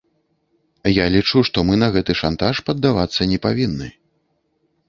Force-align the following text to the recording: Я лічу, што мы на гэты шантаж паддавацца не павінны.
Я 0.91 1.05
лічу, 1.15 1.43
што 1.51 1.57
мы 1.71 1.77
на 1.83 1.89
гэты 1.97 2.17
шантаж 2.23 2.55
паддавацца 2.71 3.29
не 3.33 3.39
павінны. 3.45 3.93